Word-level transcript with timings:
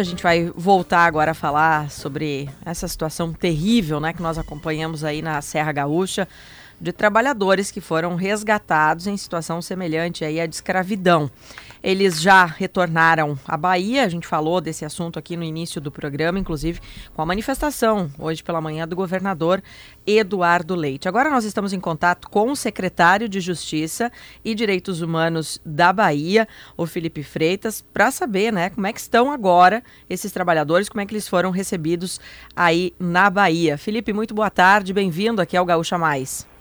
A 0.00 0.04
gente 0.04 0.22
vai 0.22 0.50
voltar 0.54 1.04
agora 1.06 1.30
a 1.30 1.34
falar 1.34 1.90
sobre 1.90 2.48
essa 2.64 2.88
situação 2.88 3.32
terrível 3.32 4.00
né, 4.00 4.12
que 4.12 4.22
nós 4.22 4.38
acompanhamos 4.38 5.04
aí 5.04 5.22
na 5.22 5.40
Serra 5.40 5.72
Gaúcha 5.72 6.28
de 6.80 6.92
trabalhadores 6.92 7.70
que 7.70 7.80
foram 7.80 8.14
resgatados 8.16 9.06
em 9.06 9.16
situação 9.16 9.62
semelhante 9.62 10.24
aí 10.24 10.40
à 10.40 10.46
de 10.46 10.54
escravidão. 10.54 11.30
Eles 11.84 12.18
já 12.18 12.46
retornaram 12.46 13.38
à 13.46 13.58
Bahia, 13.58 14.04
a 14.04 14.08
gente 14.08 14.26
falou 14.26 14.58
desse 14.58 14.86
assunto 14.86 15.18
aqui 15.18 15.36
no 15.36 15.44
início 15.44 15.82
do 15.82 15.92
programa, 15.92 16.38
inclusive 16.38 16.80
com 17.12 17.20
a 17.20 17.26
manifestação 17.26 18.10
hoje 18.18 18.42
pela 18.42 18.58
manhã 18.58 18.88
do 18.88 18.96
governador 18.96 19.62
Eduardo 20.06 20.74
Leite. 20.74 21.08
Agora 21.08 21.28
nós 21.28 21.44
estamos 21.44 21.74
em 21.74 21.78
contato 21.78 22.30
com 22.30 22.50
o 22.50 22.56
secretário 22.56 23.28
de 23.28 23.38
Justiça 23.38 24.10
e 24.42 24.54
Direitos 24.54 25.02
Humanos 25.02 25.60
da 25.62 25.92
Bahia, 25.92 26.48
o 26.74 26.86
Felipe 26.86 27.22
Freitas, 27.22 27.82
para 27.92 28.10
saber, 28.10 28.50
né, 28.50 28.70
como 28.70 28.86
é 28.86 28.92
que 28.92 29.00
estão 29.00 29.30
agora 29.30 29.84
esses 30.08 30.32
trabalhadores, 30.32 30.88
como 30.88 31.02
é 31.02 31.06
que 31.06 31.12
eles 31.12 31.28
foram 31.28 31.50
recebidos 31.50 32.18
aí 32.56 32.94
na 32.98 33.28
Bahia. 33.28 33.76
Felipe, 33.76 34.10
muito 34.10 34.34
boa 34.34 34.48
tarde, 34.48 34.94
bem-vindo 34.94 35.42
aqui 35.42 35.54
ao 35.54 35.66
Gaúcha 35.66 35.98
Mais. 35.98 36.53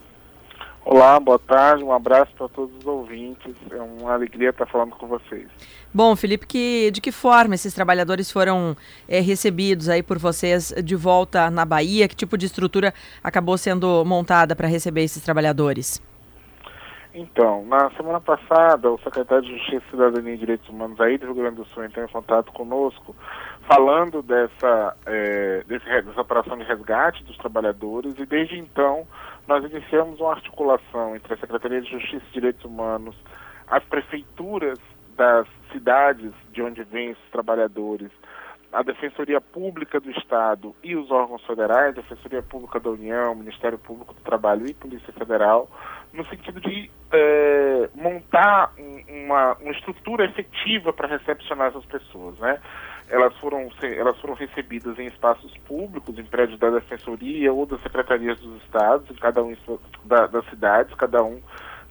Olá, 0.86 1.18
boa 1.18 1.40
tarde, 1.40 1.82
um 1.82 1.94
abraço 1.94 2.34
para 2.38 2.50
todos 2.50 2.78
os 2.78 2.86
ouvintes. 2.86 3.55
É 3.72 3.82
uma 3.82 4.14
alegria 4.14 4.50
estar 4.50 4.66
falando 4.66 4.92
com 4.92 5.08
vocês. 5.08 5.48
Bom, 5.94 6.14
Felipe, 6.14 6.46
que, 6.46 6.92
de 6.92 7.00
que 7.00 7.12
forma 7.12 7.56
esses 7.56 7.73
trabalhadores 7.73 8.30
foram 8.30 8.76
é, 9.08 9.22
recebidos 9.22 9.88
aí 9.88 10.04
por 10.04 10.20
vocês 10.20 10.73
de 10.84 10.96
volta 10.96 11.50
na 11.50 11.64
Bahia? 11.64 12.08
Que 12.09 12.16
tipo 12.16 12.38
de 12.38 12.48
estrutura 12.48 12.94
acabou 13.23 13.58
sendo 13.58 14.04
montada 14.04 14.58
para 14.58 14.68
receber 14.68 15.04
esses 15.04 15.23
trabalhadores? 15.23 16.02
Então, 17.14 17.64
na 17.66 17.92
semana 17.92 18.20
passada, 18.20 18.90
o 18.90 18.98
secretário 18.98 19.44
de 19.44 19.56
Justiça, 19.56 19.86
Cidadania 19.92 20.34
e 20.34 20.38
Direitos 20.38 20.68
Humanos 20.68 21.00
aí 21.00 21.16
do 21.18 21.28
Rio 21.28 21.36
Grande 21.36 21.58
do 21.58 21.66
Sul 21.66 21.86
entrou 21.86 22.04
em 22.04 22.09
contato 22.09 22.52
conosco, 22.52 23.16
falando 23.67 24.22
dessa, 24.22 24.95
é, 25.05 25.63
desse, 25.67 25.85
dessa 25.85 26.22
operação 26.22 26.58
de 26.58 26.63
resgate 26.63 27.23
dos 27.23 27.38
trabalhadores, 27.38 28.17
e 28.17 28.25
desde 28.25 28.59
então 28.59 29.08
nós 29.47 29.64
iniciamos 29.64 30.19
uma 30.19 30.31
articulação 30.31 31.16
entre 31.16 31.33
a 31.33 31.38
Secretaria 31.38 31.81
de 31.81 31.89
Justiça 31.89 32.23
e 32.30 32.34
Direitos 32.34 32.64
Humanos, 32.64 33.16
as 33.67 33.84
prefeituras 33.86 34.80
das 35.16 35.47
cidades 35.72 36.31
de 36.52 36.61
onde 36.61 36.84
vêm 36.84 37.11
esses 37.11 37.31
trabalhadores, 37.31 38.11
a 38.72 38.81
Defensoria 38.81 39.39
Pública 39.39 40.00
do 40.00 40.09
Estado 40.11 40.75
e 40.84 40.95
os 40.95 41.11
órgãos 41.11 41.45
federais, 41.45 41.94
Defensoria 41.94 42.41
Pública 42.41 42.80
da 42.80 42.89
União, 42.89 43.36
Ministério 43.36 43.78
Público 43.78 44.16
do 44.16 44.22
Trabalho 44.22 44.67
e 44.67 44.73
Polícia 44.73 45.14
Federal, 45.14 45.69
no 46.11 46.25
sentido 46.25 46.59
de 46.59 46.89
é, 47.11 47.89
montar 47.94 48.73
uma, 49.08 49.53
uma 49.53 49.72
estrutura 49.72 50.25
efetiva 50.25 50.91
para 50.91 51.08
recepcionar 51.08 51.67
essas 51.67 51.86
pessoas, 51.86 52.38
né? 52.39 52.59
Elas 53.14 53.38
foram, 53.38 53.69
elas 53.83 54.19
foram 54.19 54.33
recebidas 54.33 54.97
em 54.97 55.06
espaços 55.06 55.56
públicos, 55.67 56.17
em 56.17 56.25
prédios 56.25 56.58
da 56.58 56.72
Defensoria 56.72 57.53
ou 57.53 57.64
das 57.67 57.80
Secretarias 57.83 58.39
dos 58.39 58.59
Estados, 58.64 59.19
cada 59.19 59.44
um 59.44 59.56
sua, 59.58 59.80
da, 60.03 60.25
das 60.25 60.44
cidades, 60.50 60.95
cada 60.95 61.23
um 61.23 61.39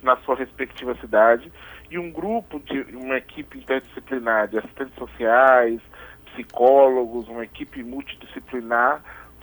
na 0.02 0.16
sua 0.16 0.34
respectiva 0.34 0.96
cidade, 0.96 1.52
e 1.88 1.96
um 1.96 2.10
grupo 2.10 2.58
de 2.58 2.80
uma 2.96 3.18
equipe 3.18 3.56
interdisciplinar 3.56 4.48
de 4.48 4.58
assistentes 4.58 4.96
sociais, 4.96 5.80
psicólogos, 6.32 7.28
uma 7.28 7.44
equipe 7.44 7.84
multidisciplinar 7.84 9.00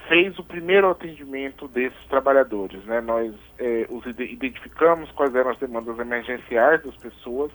fez 0.10 0.38
o 0.38 0.44
primeiro 0.44 0.90
atendimento 0.90 1.66
desses 1.70 2.04
trabalhadores. 2.08 2.84
Né? 2.84 3.00
Nós 3.00 3.34
eh, 3.58 3.88
os 3.90 4.06
identificamos 4.06 5.10
quais 5.12 5.34
eram 5.34 5.52
as 5.52 5.58
demandas 5.60 5.98
emergenciais 5.98 6.84
das 6.84 6.96
pessoas, 6.98 7.52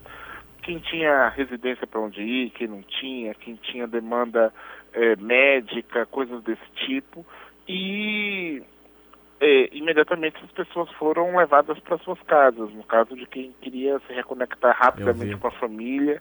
quem 0.65 0.79
tinha 0.79 1.29
residência 1.29 1.87
para 1.87 2.01
onde 2.01 2.23
ir, 2.23 2.51
quem 2.51 2.67
não 2.67 2.83
tinha, 2.83 3.35
quem 3.35 3.55
tinha 3.57 3.87
demanda 3.87 4.53
é, 4.93 5.15
médica, 5.17 6.07
coisas 6.07 6.43
desse 6.43 6.67
tipo. 6.87 7.25
E 7.69 8.63
é, 9.41 9.69
imediatamente 9.73 10.43
as 10.43 10.51
pessoas 10.53 10.91
foram 10.93 11.37
levadas 11.37 11.79
para 11.81 11.99
suas 11.99 12.21
casas, 12.23 12.71
no 12.73 12.83
caso 12.83 13.15
de 13.15 13.27
quem 13.27 13.55
queria 13.61 13.99
se 14.07 14.13
reconectar 14.13 14.75
rapidamente 14.77 15.37
com 15.37 15.49
a 15.49 15.53
família, 15.53 16.21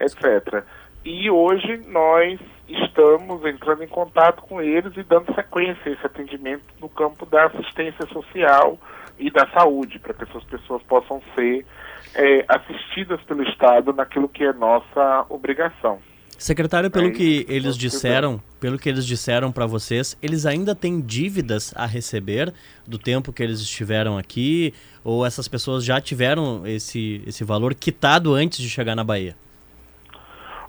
etc. 0.00 0.64
E 1.06 1.30
hoje 1.30 1.80
nós 1.86 2.36
estamos 2.68 3.44
entrando 3.44 3.84
em 3.84 3.86
contato 3.86 4.42
com 4.42 4.60
eles 4.60 4.92
e 4.96 5.04
dando 5.04 5.32
sequência 5.36 5.80
a 5.86 5.90
esse 5.90 6.04
atendimento 6.04 6.64
no 6.80 6.88
campo 6.88 7.24
da 7.24 7.46
assistência 7.46 8.04
social 8.08 8.76
e 9.16 9.30
da 9.30 9.46
saúde, 9.52 10.00
para 10.00 10.12
que 10.12 10.24
essas 10.24 10.42
pessoas 10.42 10.82
possam 10.82 11.22
ser 11.36 11.64
é, 12.12 12.44
assistidas 12.48 13.22
pelo 13.22 13.44
Estado 13.44 13.92
naquilo 13.92 14.28
que 14.28 14.42
é 14.42 14.52
nossa 14.52 15.24
obrigação. 15.28 16.00
Secretário, 16.36 16.90
pelo 16.90 17.06
é 17.06 17.10
que 17.12 17.46
eles 17.48 17.78
disseram, 17.78 18.42
pelo 18.58 18.76
que 18.76 18.88
eles 18.88 19.06
disseram 19.06 19.52
para 19.52 19.64
vocês, 19.64 20.18
eles 20.20 20.44
ainda 20.44 20.74
têm 20.74 21.00
dívidas 21.00 21.72
a 21.76 21.86
receber 21.86 22.52
do 22.84 22.98
tempo 22.98 23.32
que 23.32 23.44
eles 23.44 23.60
estiveram 23.60 24.18
aqui, 24.18 24.74
ou 25.04 25.24
essas 25.24 25.46
pessoas 25.46 25.84
já 25.84 26.00
tiveram 26.00 26.66
esse, 26.66 27.22
esse 27.24 27.44
valor 27.44 27.76
quitado 27.76 28.34
antes 28.34 28.58
de 28.58 28.68
chegar 28.68 28.96
na 28.96 29.04
Bahia? 29.04 29.36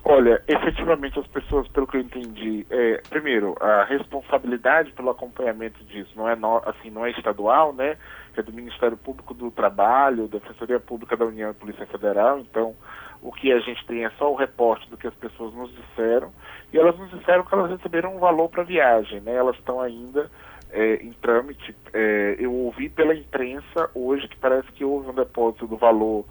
Olha, 0.10 0.42
efetivamente 0.48 1.20
as 1.20 1.28
pessoas, 1.28 1.68
pelo 1.68 1.86
que 1.86 1.98
eu 1.98 2.02
entendi, 2.02 2.66
é, 2.70 3.02
primeiro, 3.10 3.58
a 3.60 3.84
responsabilidade 3.84 4.94
pelo 4.94 5.10
acompanhamento 5.10 5.84
disso 5.84 6.14
não 6.16 6.30
é 6.30 6.34
no, 6.34 6.62
assim, 6.66 6.90
não 6.90 7.06
é 7.06 7.12
estadual, 7.12 7.74
né? 7.74 7.98
É 8.38 8.42
do 8.42 8.54
Ministério 8.54 8.96
Público 8.96 9.34
do 9.34 9.52
Trabalho, 9.52 10.30
da 10.30 10.40
Defensoria 10.40 10.80
Pública 10.80 11.18
da 11.18 11.26
União 11.26 11.52
e 11.52 11.54
Polícia 11.54 11.86
Federal. 11.88 12.40
Então, 12.40 12.74
o 13.22 13.34
que 13.34 13.52
a 13.52 13.60
gente 13.60 13.86
tem 13.86 14.06
é 14.06 14.10
só 14.12 14.32
o 14.32 14.38
reporte 14.38 14.90
do 14.90 14.96
que 14.96 15.08
as 15.08 15.14
pessoas 15.16 15.54
nos 15.54 15.76
disseram. 15.76 16.32
E 16.72 16.78
elas 16.78 16.98
nos 16.98 17.10
disseram 17.12 17.44
que 17.44 17.54
elas 17.54 17.70
receberam 17.70 18.16
um 18.16 18.20
valor 18.20 18.48
para 18.48 18.62
a 18.62 18.66
viagem, 18.66 19.20
né? 19.20 19.36
Elas 19.36 19.58
estão 19.58 19.82
ainda 19.82 20.32
é, 20.72 21.04
em 21.04 21.12
trâmite. 21.22 21.76
É, 21.92 22.38
eu 22.40 22.54
ouvi 22.54 22.88
pela 22.88 23.14
imprensa 23.14 23.90
hoje 23.94 24.26
que 24.30 24.38
parece 24.38 24.72
que 24.72 24.86
houve 24.86 25.10
um 25.10 25.14
depósito 25.14 25.68
do 25.68 25.76
valor 25.76 26.26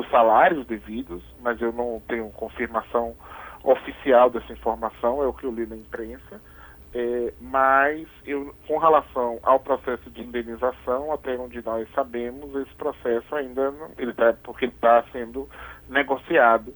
dos 0.00 0.10
salários 0.10 0.66
devidos, 0.66 1.22
mas 1.42 1.60
eu 1.60 1.72
não 1.72 2.00
tenho 2.08 2.30
confirmação 2.30 3.14
oficial 3.62 4.30
dessa 4.30 4.50
informação, 4.50 5.22
é 5.22 5.26
o 5.26 5.32
que 5.34 5.44
eu 5.44 5.52
li 5.52 5.66
na 5.66 5.76
imprensa. 5.76 6.40
É, 6.92 7.34
mas 7.40 8.08
eu, 8.24 8.52
com 8.66 8.78
relação 8.78 9.38
ao 9.42 9.60
processo 9.60 10.10
de 10.10 10.22
indenização, 10.22 11.12
até 11.12 11.36
onde 11.36 11.62
nós 11.62 11.86
sabemos, 11.94 12.52
esse 12.56 12.74
processo 12.74 13.32
ainda 13.36 13.70
não, 13.70 13.90
ele 13.96 14.12
tá, 14.14 14.34
porque 14.42 14.64
ele 14.64 14.72
está 14.72 15.04
sendo 15.12 15.48
negociado 15.88 16.74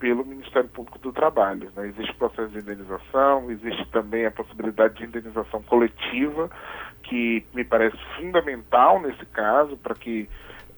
pelo 0.00 0.24
Ministério 0.24 0.68
Público 0.70 0.98
do 0.98 1.12
Trabalho. 1.12 1.70
Né? 1.76 1.88
Existe 1.88 2.14
processo 2.14 2.48
de 2.48 2.58
indenização, 2.58 3.50
existe 3.50 3.86
também 3.90 4.24
a 4.24 4.32
possibilidade 4.32 4.94
de 4.94 5.04
indenização 5.04 5.62
coletiva, 5.62 6.50
que 7.02 7.46
me 7.54 7.64
parece 7.64 7.98
fundamental 8.16 8.98
nesse 8.98 9.26
caso, 9.26 9.76
para 9.76 9.94
que 9.94 10.28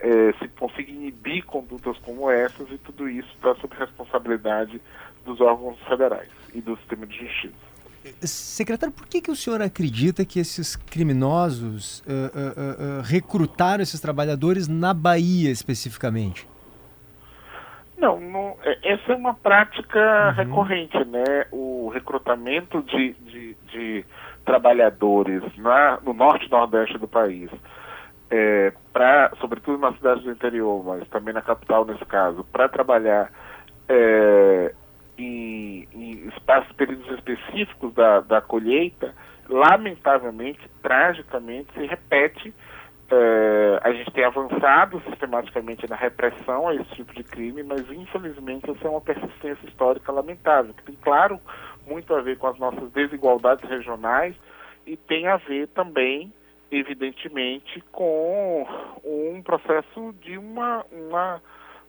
é, 0.05 0.35
se 0.39 0.49
consiga 0.49 0.93
inibir 0.93 1.45
condutas 1.47 1.97
como 1.99 2.31
essas 2.31 2.71
e 2.71 2.77
tudo 2.77 3.09
isso 3.09 3.29
está 3.35 3.55
sob 3.57 3.75
responsabilidade 3.75 4.79
dos 5.25 5.41
órgãos 5.41 5.79
federais 5.89 6.29
e 6.55 6.61
do 6.61 6.77
sistema 6.77 7.07
de 7.07 7.17
justiça. 7.17 7.55
Secretário, 8.21 8.95
por 8.95 9.07
que, 9.07 9.23
que 9.23 9.31
o 9.31 9.35
senhor 9.35 9.63
acredita 9.63 10.27
que 10.27 10.39
esses 10.39 10.77
criminosos 10.77 12.01
uh, 12.01 12.03
uh, 12.03 12.99
uh, 12.99 13.03
recrutaram 13.03 13.83
esses 13.83 13.99
trabalhadores 13.99 14.69
na 14.69 14.93
Bahia 14.93 15.51
especificamente? 15.51 16.47
Não, 17.97 18.21
não 18.21 18.59
essa 18.83 19.13
é 19.13 19.17
uma 19.17 19.33
prática 19.33 19.99
uhum. 19.99 20.35
recorrente, 20.35 21.03
né? 21.07 21.47
O 21.51 21.89
recrutamento 21.89 22.83
de, 22.83 23.15
de, 23.15 23.57
de 23.73 24.05
trabalhadores 24.45 25.43
na, 25.57 25.99
no 26.05 26.13
norte 26.13 26.45
e 26.45 26.51
nordeste 26.51 26.99
do 26.99 27.09
país 27.09 27.49
é, 28.31 28.73
sobretudo 29.41 29.79
nas 29.79 29.97
cidades 29.97 30.25
do 30.25 30.31
interior, 30.31 30.85
mas 30.85 31.07
também 31.09 31.35
na 31.35 31.43
capital 31.43 31.85
nesse 31.85 32.05
caso, 32.05 32.45
para 32.45 32.69
trabalhar 32.69 33.31
é, 33.89 34.75
em, 35.19 35.89
em, 35.93 36.29
espaços, 36.29 36.73
períodos 36.73 37.11
específicos 37.13 37.93
da, 37.95 38.21
da 38.21 38.41
colheita, 38.41 39.15
lamentavelmente, 39.49 40.61
tragicamente, 40.83 41.73
se 41.75 41.87
repete. 41.87 42.55
É, 43.11 43.81
a 43.83 43.93
gente 43.93 44.11
tem 44.13 44.25
avançado 44.25 45.01
sistematicamente 45.09 45.89
na 45.89 45.95
repressão 45.95 46.67
a 46.67 46.75
esse 46.75 46.91
tipo 46.95 47.15
de 47.15 47.23
crime, 47.23 47.63
mas 47.63 47.89
infelizmente 47.91 48.71
essa 48.71 48.87
é 48.87 48.91
uma 48.91 49.01
persistência 49.01 49.67
histórica 49.69 50.11
lamentável, 50.11 50.73
que 50.73 50.83
tem, 50.83 50.97
claro, 50.97 51.39
muito 51.87 52.15
a 52.15 52.23
ver 52.23 52.39
com 52.39 52.47
as 52.47 52.59
nossas 52.59 52.91
desigualdades 52.93 53.69
regionais 53.69 54.35
e 54.87 54.97
tem 54.97 55.27
a 55.27 55.37
ver 55.37 55.69
também 55.69 56.33
evidentemente, 56.75 57.83
com 57.93 58.67
um 59.05 59.41
processo 59.43 60.13
de 60.21 60.37
uma, 60.37 60.85
uma 60.91 61.41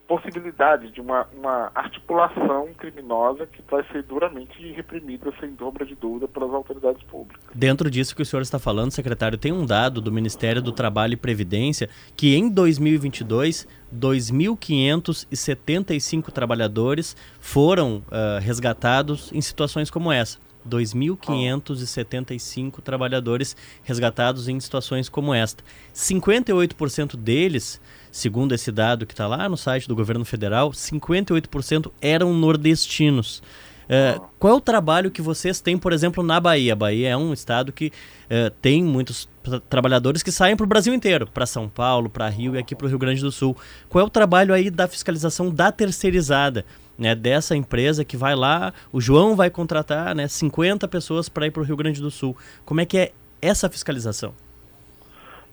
possibilidade 0.06 0.90
de 0.90 1.00
uma, 1.00 1.26
uma 1.36 1.72
articulação 1.74 2.68
criminosa 2.78 3.44
que 3.46 3.60
vai 3.68 3.84
ser 3.90 4.04
duramente 4.04 4.72
reprimida, 4.72 5.32
sem 5.40 5.56
sombra 5.56 5.84
de 5.84 5.96
dúvida, 5.96 6.28
pelas 6.28 6.52
autoridades 6.52 7.02
públicas. 7.04 7.42
Dentro 7.54 7.90
disso 7.90 8.14
que 8.14 8.20
o 8.22 8.26
senhor 8.26 8.42
está 8.42 8.58
falando, 8.58 8.90
secretário, 8.92 9.36
tem 9.36 9.52
um 9.52 9.66
dado 9.66 10.00
do 10.00 10.12
Ministério 10.12 10.62
do 10.62 10.70
Trabalho 10.72 11.14
e 11.14 11.16
Previdência 11.16 11.90
que 12.16 12.36
em 12.36 12.48
2022, 12.48 13.66
2.575 13.94 16.30
trabalhadores 16.30 17.16
foram 17.40 18.04
uh, 18.06 18.38
resgatados 18.40 19.32
em 19.32 19.40
situações 19.40 19.90
como 19.90 20.12
essa. 20.12 20.45
2.575 20.66 22.80
trabalhadores 22.82 23.56
resgatados 23.82 24.48
em 24.48 24.58
situações 24.58 25.08
como 25.08 25.32
esta. 25.32 25.62
58% 25.94 27.16
deles, 27.16 27.80
segundo 28.10 28.54
esse 28.54 28.72
dado 28.72 29.06
que 29.06 29.12
está 29.12 29.26
lá 29.26 29.48
no 29.48 29.56
site 29.56 29.88
do 29.88 29.96
governo 29.96 30.24
federal, 30.24 30.70
58% 30.70 31.90
eram 32.00 32.34
nordestinos. 32.34 33.42
Uh, 33.86 34.20
qual 34.38 34.54
é 34.54 34.56
o 34.56 34.60
trabalho 34.60 35.12
que 35.12 35.22
vocês 35.22 35.60
têm, 35.60 35.78
por 35.78 35.92
exemplo, 35.92 36.22
na 36.22 36.40
Bahia? 36.40 36.72
A 36.72 36.76
Bahia 36.76 37.10
é 37.10 37.16
um 37.16 37.32
estado 37.32 37.72
que 37.72 37.86
uh, 37.86 38.50
tem 38.60 38.82
muitos 38.82 39.28
trabalhadores 39.70 40.24
que 40.24 40.32
saem 40.32 40.56
para 40.56 40.64
o 40.64 40.66
Brasil 40.66 40.92
inteiro, 40.92 41.28
para 41.28 41.46
São 41.46 41.68
Paulo, 41.68 42.10
para 42.10 42.28
Rio 42.28 42.56
e 42.56 42.58
aqui 42.58 42.74
para 42.74 42.86
o 42.86 42.88
Rio 42.88 42.98
Grande 42.98 43.20
do 43.20 43.30
Sul. 43.30 43.56
Qual 43.88 44.02
é 44.02 44.06
o 44.06 44.10
trabalho 44.10 44.52
aí 44.52 44.70
da 44.70 44.88
fiscalização 44.88 45.50
da 45.50 45.70
terceirizada? 45.70 46.64
Né, 46.98 47.14
dessa 47.14 47.54
empresa 47.54 48.06
que 48.06 48.16
vai 48.16 48.34
lá, 48.34 48.72
o 48.90 49.02
João 49.02 49.36
vai 49.36 49.50
contratar 49.50 50.14
né, 50.14 50.26
50 50.26 50.88
pessoas 50.88 51.28
para 51.28 51.46
ir 51.46 51.50
para 51.50 51.60
o 51.60 51.64
Rio 51.64 51.76
Grande 51.76 52.00
do 52.00 52.10
Sul. 52.10 52.34
Como 52.64 52.80
é 52.80 52.86
que 52.86 52.96
é 52.96 53.12
essa 53.42 53.68
fiscalização? 53.68 54.32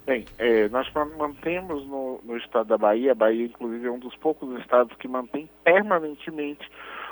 Bem, 0.06 0.26
é, 0.38 0.68
nós 0.68 0.90
mantemos 1.18 1.86
no, 1.88 2.20
no, 2.26 2.38
estado 2.38 2.68
da 2.68 2.78
Bahia, 2.78 3.14
a 3.14 3.16
Bahia 3.16 3.46
inclusive 3.46 3.88
é 3.88 3.92
um 3.92 4.00
dos 4.00 4.16
poucos 4.18 4.60
estados 4.60 4.96
que 4.98 5.08
mantém 5.08 5.50
permanentemente 5.64 6.70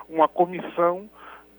uma 0.10 0.28
comissão 0.28 1.10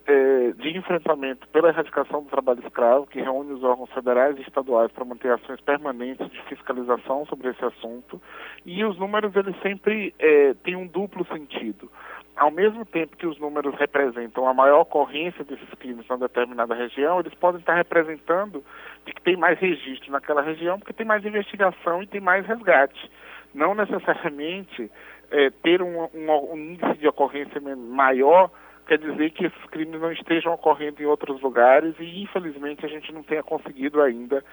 é, 0.06 0.52
de 0.52 0.76
enfrentamento 0.76 1.48
pela 1.48 1.68
erradicação 1.68 2.22
do 2.22 2.28
trabalho 2.28 2.60
escravo, 2.60 3.06
que 3.06 3.20
reúne 3.20 3.52
os 3.52 3.62
órgãos 3.62 3.90
federais 3.92 4.36
e 4.36 4.42
estaduais 4.42 4.92
para 4.92 5.06
manter 5.06 5.32
ações 5.32 5.60
permanentes 5.60 6.28
de 6.30 6.42
fiscalização 6.42 7.24
sobre 7.26 7.48
esse 7.48 7.64
assunto. 7.64 8.20
E 8.66 8.84
os 8.84 8.98
números 8.98 9.34
eles 9.34 9.56
sempre 9.62 10.14
é, 10.18 10.54
têm 10.62 10.76
um 10.76 10.86
duplo 10.86 11.24
sentido. 11.26 11.90
Ao 12.36 12.50
mesmo 12.50 12.84
tempo 12.86 13.16
que 13.16 13.26
os 13.26 13.38
números 13.38 13.74
representam 13.78 14.48
a 14.48 14.54
maior 14.54 14.80
ocorrência 14.80 15.44
desses 15.44 15.68
crimes 15.78 16.06
em 16.10 16.18
determinada 16.18 16.74
região, 16.74 17.20
eles 17.20 17.34
podem 17.34 17.60
estar 17.60 17.74
representando 17.74 18.64
de 19.04 19.12
que 19.12 19.22
tem 19.22 19.36
mais 19.36 19.58
registro 19.58 20.10
naquela 20.10 20.40
região, 20.40 20.78
porque 20.78 20.94
tem 20.94 21.06
mais 21.06 21.24
investigação 21.24 22.02
e 22.02 22.06
tem 22.06 22.20
mais 22.20 22.46
resgate. 22.46 23.10
Não 23.54 23.74
necessariamente 23.74 24.90
é, 25.30 25.50
ter 25.50 25.82
um, 25.82 26.08
um, 26.14 26.52
um 26.52 26.56
índice 26.56 26.98
de 26.98 27.06
ocorrência 27.06 27.60
maior 27.60 28.50
quer 28.86 28.98
dizer 28.98 29.30
que 29.30 29.46
esses 29.46 29.64
crimes 29.70 30.00
não 30.00 30.12
estejam 30.12 30.52
ocorrendo 30.52 31.02
em 31.02 31.06
outros 31.06 31.40
lugares 31.40 31.94
e 31.98 32.22
infelizmente 32.22 32.84
a 32.84 32.88
gente 32.88 33.12
não 33.12 33.22
tenha 33.22 33.42
conseguido 33.42 34.02
ainda 34.02 34.44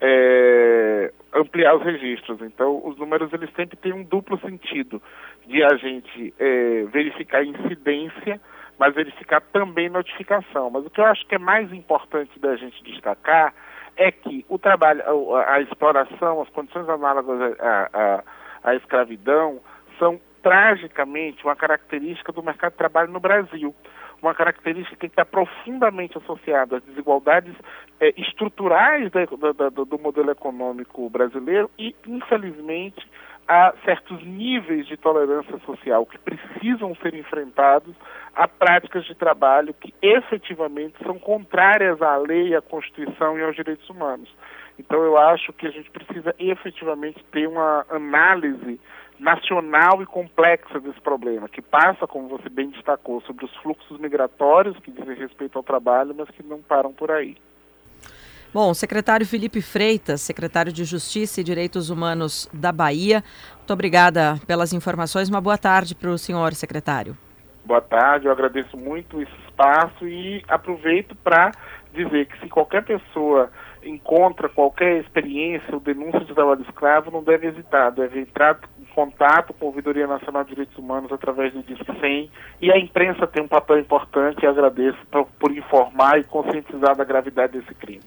é, 0.00 1.12
ampliar 1.44 1.76
os 1.76 1.82
registros. 1.82 2.40
Então 2.42 2.80
os 2.84 2.96
números 2.96 3.32
eles 3.32 3.50
sempre 3.54 3.76
têm 3.76 3.92
um 3.92 4.02
duplo 4.02 4.38
sentido 4.40 5.00
de 5.46 5.62
a 5.62 5.76
gente 5.76 6.34
é, 6.38 6.84
verificar 6.84 7.44
incidência, 7.44 8.40
mas 8.78 8.94
verificar 8.94 9.40
também 9.40 9.88
notificação. 9.88 10.70
Mas 10.70 10.84
o 10.84 10.90
que 10.90 11.00
eu 11.00 11.04
acho 11.04 11.26
que 11.26 11.36
é 11.36 11.38
mais 11.38 11.72
importante 11.72 12.38
da 12.38 12.56
gente 12.56 12.82
destacar 12.82 13.54
é 13.96 14.10
que 14.10 14.44
o 14.48 14.58
trabalho, 14.58 15.02
a, 15.36 15.54
a 15.54 15.60
exploração, 15.60 16.42
as 16.42 16.48
condições 16.48 16.88
análogas 16.88 17.56
à, 17.60 17.90
à, 17.92 18.24
à 18.70 18.74
escravidão 18.74 19.60
são 19.98 20.20
tragicamente 20.42 21.42
uma 21.44 21.56
característica 21.56 22.32
do 22.32 22.42
mercado 22.42 22.72
de 22.72 22.78
trabalho 22.78 23.10
no 23.10 23.20
Brasil. 23.20 23.74
Uma 24.24 24.34
característica 24.34 24.96
que 24.96 25.04
está 25.04 25.22
profundamente 25.22 26.16
associada 26.16 26.78
às 26.78 26.82
desigualdades 26.84 27.54
é, 28.00 28.08
estruturais 28.18 29.10
do, 29.12 29.84
do 29.84 29.98
modelo 29.98 30.30
econômico 30.30 31.10
brasileiro 31.10 31.70
e, 31.78 31.94
infelizmente, 32.06 33.06
a 33.46 33.74
certos 33.84 34.24
níveis 34.24 34.86
de 34.86 34.96
tolerância 34.96 35.58
social 35.66 36.06
que 36.06 36.16
precisam 36.16 36.94
ser 37.02 37.14
enfrentados 37.14 37.94
a 38.34 38.48
práticas 38.48 39.04
de 39.04 39.14
trabalho 39.14 39.74
que 39.74 39.92
efetivamente 40.00 40.94
são 41.04 41.18
contrárias 41.18 42.00
à 42.00 42.16
lei, 42.16 42.56
à 42.56 42.62
Constituição 42.62 43.38
e 43.38 43.42
aos 43.42 43.54
direitos 43.54 43.86
humanos. 43.90 44.34
Então 44.78 45.02
eu 45.02 45.16
acho 45.16 45.52
que 45.52 45.66
a 45.66 45.70
gente 45.70 45.90
precisa 45.90 46.34
efetivamente 46.38 47.24
ter 47.30 47.46
uma 47.46 47.84
análise 47.88 48.80
nacional 49.18 50.02
e 50.02 50.06
complexa 50.06 50.80
desse 50.80 51.00
problema, 51.00 51.48
que 51.48 51.62
passa, 51.62 52.06
como 52.06 52.28
você 52.28 52.48
bem 52.48 52.70
destacou, 52.70 53.20
sobre 53.22 53.44
os 53.44 53.56
fluxos 53.56 53.98
migratórios 53.98 54.76
que 54.80 54.90
dizem 54.90 55.14
respeito 55.14 55.56
ao 55.56 55.62
trabalho, 55.62 56.14
mas 56.16 56.28
que 56.30 56.42
não 56.42 56.60
param 56.60 56.92
por 56.92 57.10
aí. 57.10 57.36
Bom, 58.52 58.72
secretário 58.72 59.26
Felipe 59.26 59.60
Freitas, 59.60 60.20
secretário 60.20 60.72
de 60.72 60.84
Justiça 60.84 61.40
e 61.40 61.44
Direitos 61.44 61.90
Humanos 61.90 62.48
da 62.52 62.70
Bahia, 62.70 63.22
muito 63.56 63.72
obrigada 63.72 64.38
pelas 64.46 64.72
informações. 64.72 65.28
Uma 65.28 65.40
boa 65.40 65.58
tarde 65.58 65.94
para 65.94 66.10
o 66.10 66.18
senhor, 66.18 66.54
secretário. 66.54 67.16
Boa 67.64 67.80
tarde, 67.80 68.26
eu 68.26 68.32
agradeço 68.32 68.76
muito 68.76 69.20
esse 69.20 69.32
espaço 69.46 70.06
e 70.06 70.44
aproveito 70.46 71.16
para 71.16 71.50
dizer 71.92 72.26
que 72.26 72.38
se 72.40 72.48
qualquer 72.48 72.84
pessoa 72.84 73.50
encontra 73.84 74.48
qualquer 74.48 75.00
experiência 75.00 75.74
ou 75.74 75.80
denúncia 75.80 76.20
de 76.20 76.34
trabalho 76.34 76.62
escravo, 76.62 77.10
não 77.10 77.22
deve 77.22 77.48
hesitar, 77.48 77.92
deve 77.92 78.20
entrar 78.20 78.58
em 78.80 78.84
contato 78.94 79.52
com 79.54 79.66
a 79.66 79.68
Ouvidoria 79.68 80.06
Nacional 80.06 80.44
de 80.44 80.50
Direitos 80.50 80.76
Humanos 80.76 81.12
através 81.12 81.52
do 81.52 81.62
Disque 81.62 82.00
100 82.00 82.30
e 82.60 82.72
a 82.72 82.78
imprensa 82.78 83.26
tem 83.26 83.42
um 83.42 83.48
papel 83.48 83.78
importante 83.78 84.42
e 84.42 84.46
agradeço 84.46 84.98
por, 85.10 85.26
por 85.38 85.50
informar 85.50 86.18
e 86.18 86.24
conscientizar 86.24 86.96
da 86.96 87.04
gravidade 87.04 87.58
desse 87.58 87.74
crime. 87.74 88.02